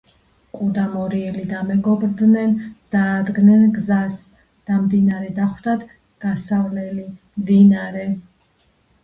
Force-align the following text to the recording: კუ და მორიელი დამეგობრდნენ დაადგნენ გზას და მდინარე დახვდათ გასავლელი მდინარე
კუ 0.59 0.67
და 0.75 0.83
მორიელი 0.93 1.43
დამეგობრდნენ 1.51 2.55
დაადგნენ 2.95 3.67
გზას 3.75 4.17
და 4.71 4.79
მდინარე 4.87 5.31
დახვდათ 5.41 5.85
გასავლელი 6.27 7.07
მდინარე 7.13 8.09